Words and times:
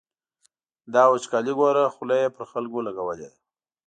دا 0.93 1.03
وچکالي 1.13 1.53
ګوره، 1.59 1.83
خوله 1.95 2.15
یې 2.21 2.27
پر 2.35 2.43
خلکو 2.51 2.79
لګولې 2.87 3.15
ده. 3.21 3.29